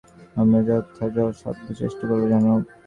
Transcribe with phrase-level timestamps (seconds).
[0.35, 2.61] আমরা যথাসাধ্য চেষ্টা করব, জনাব।